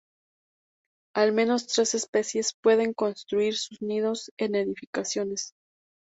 Al 1.15 1.31
menos 1.31 1.67
tres 1.67 1.93
especies 1.93 2.55
pueden 2.59 2.91
construir 2.95 3.55
sus 3.55 3.83
nidos 3.83 4.31
en 4.39 4.55
edificaciones. 4.55 5.53